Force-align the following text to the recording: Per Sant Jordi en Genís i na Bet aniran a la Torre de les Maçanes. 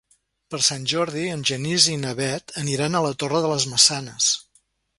Per 0.53 0.59
Sant 0.67 0.87
Jordi 0.93 1.25
en 1.33 1.43
Genís 1.49 1.85
i 1.95 1.99
na 2.05 2.15
Bet 2.21 2.55
aniran 2.63 2.97
a 2.97 3.03
la 3.09 3.13
Torre 3.25 3.43
de 3.45 3.53
les 3.55 3.69
Maçanes. 3.75 4.31